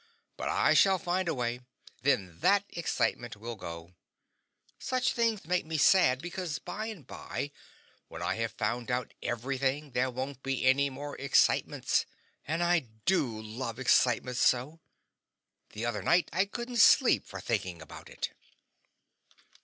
But 0.35 0.49
I 0.49 0.73
shall 0.73 0.97
find 0.97 1.29
a 1.29 1.33
way 1.35 1.59
then 2.01 2.39
THAT 2.39 2.65
excitement 2.69 3.37
will 3.37 3.55
go. 3.55 3.93
Such 4.79 5.13
things 5.13 5.45
make 5.45 5.63
me 5.63 5.77
sad; 5.77 6.23
because 6.23 6.57
by 6.57 6.87
and 6.87 7.05
by 7.05 7.51
when 8.07 8.23
I 8.23 8.33
have 8.37 8.53
found 8.53 8.89
out 8.89 9.13
everything 9.21 9.91
there 9.91 10.09
won't 10.09 10.41
be 10.41 10.65
any 10.65 10.89
more 10.89 11.15
excitements, 11.17 12.07
and 12.47 12.63
I 12.63 12.87
do 13.05 13.39
love 13.43 13.77
excitements 13.77 14.39
so! 14.41 14.79
The 15.73 15.85
other 15.85 16.01
night 16.01 16.29
I 16.33 16.45
couldn't 16.45 16.77
sleep 16.77 17.27
for 17.27 17.39
thinking 17.39 17.79
about 17.79 18.09
it. 18.09 18.31